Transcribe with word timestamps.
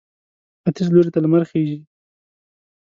ختیځ 0.63 0.87
لوري 0.93 1.09
ته 1.13 1.19
لمر 1.23 1.43
خېژي. 1.49 1.79